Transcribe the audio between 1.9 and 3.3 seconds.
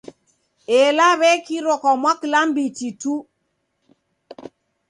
mwaklambiti tu.